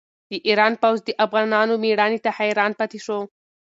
د 0.29 0.31
ایران 0.47 0.73
پوځ 0.81 0.97
د 1.05 1.09
افغانانو 1.25 1.73
مېړانې 1.83 2.19
ته 2.25 2.29
حیران 2.37 2.71
پاتې 2.79 2.99
شو. 3.05 3.19